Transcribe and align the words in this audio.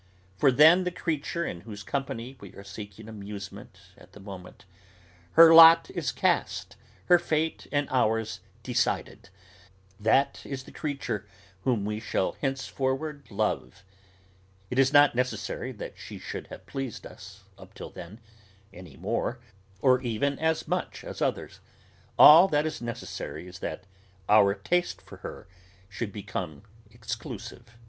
For 0.35 0.51
then 0.51 0.83
the 0.83 0.89
creature 0.89 1.45
in 1.45 1.61
whose 1.61 1.83
company 1.83 2.35
we 2.39 2.55
are 2.55 2.63
seeking 2.63 3.07
amusement 3.07 3.81
at 3.95 4.13
the 4.13 4.19
moment, 4.19 4.65
her 5.33 5.53
lot 5.53 5.91
is 5.91 6.11
cast, 6.11 6.75
her 7.05 7.19
fate 7.19 7.67
and 7.71 7.87
ours 7.91 8.39
decided, 8.63 9.29
that 9.99 10.43
is 10.43 10.63
the 10.63 10.71
creature 10.71 11.27
whom 11.65 11.85
we 11.85 11.99
shall 11.99 12.31
henceforward 12.41 13.27
love. 13.29 13.83
It 14.71 14.79
is 14.79 14.91
not 14.91 15.13
necessary 15.13 15.71
that 15.73 15.99
she 15.99 16.17
should 16.17 16.47
have 16.47 16.65
pleased 16.65 17.05
us, 17.05 17.43
up 17.55 17.75
till 17.75 17.91
then, 17.91 18.19
any 18.73 18.97
more, 18.97 19.37
or 19.81 20.01
even 20.01 20.39
as 20.39 20.67
much 20.67 21.03
as 21.03 21.21
others. 21.21 21.59
All 22.17 22.47
that 22.47 22.65
is 22.65 22.81
necessary 22.81 23.47
is 23.47 23.59
that 23.59 23.83
our 24.27 24.55
taste 24.55 24.99
for 25.03 25.17
her 25.17 25.45
should 25.89 26.11
become 26.11 26.63
exclusive. 26.89 27.77